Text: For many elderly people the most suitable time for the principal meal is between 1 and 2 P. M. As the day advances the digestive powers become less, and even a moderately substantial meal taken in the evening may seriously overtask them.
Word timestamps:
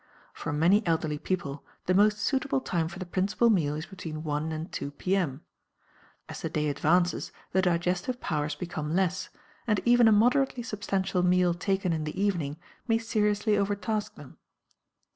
For 0.33 0.51
many 0.51 0.83
elderly 0.87 1.19
people 1.19 1.63
the 1.85 1.93
most 1.93 2.17
suitable 2.17 2.59
time 2.59 2.87
for 2.87 2.97
the 2.97 3.05
principal 3.05 3.51
meal 3.51 3.75
is 3.75 3.85
between 3.85 4.23
1 4.23 4.51
and 4.51 4.71
2 4.71 4.89
P. 4.89 5.15
M. 5.15 5.41
As 6.27 6.41
the 6.41 6.49
day 6.49 6.69
advances 6.69 7.31
the 7.51 7.61
digestive 7.61 8.19
powers 8.19 8.55
become 8.55 8.95
less, 8.95 9.29
and 9.67 9.79
even 9.85 10.07
a 10.07 10.11
moderately 10.11 10.63
substantial 10.63 11.21
meal 11.21 11.53
taken 11.53 11.93
in 11.93 12.05
the 12.05 12.19
evening 12.19 12.57
may 12.87 12.97
seriously 12.97 13.53
overtask 13.53 14.15
them. 14.15 14.37